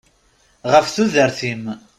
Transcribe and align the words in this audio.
Ɣef 0.71 0.87
tudert-im. 0.95 1.63